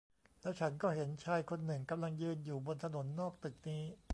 [0.41, 3.83] แล้วฉันก็เห็นชายคนหนึ่งกำลังยืนอยู่บนถนนนอกตึกนี้